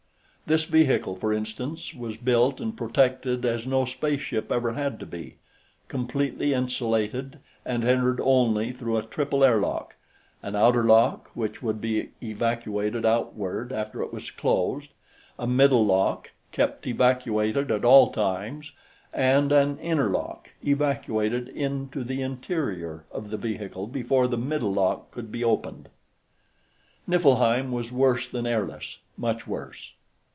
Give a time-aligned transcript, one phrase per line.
[0.47, 5.37] This vehicle, for instance, was built and protected as no spaceship ever had to be,
[5.87, 9.95] completely insulated and entered only through a triple airlock
[10.43, 14.89] an outer lock, which would be evacuated outward after it was closed,
[15.39, 18.73] a middle lock kept evacuated at all times,
[19.13, 25.11] and an inner lock, evacuated into the interior of the vehicle before the middle lock
[25.11, 25.87] could be opened.
[27.07, 29.93] Niflheim was worse than airless, much worse.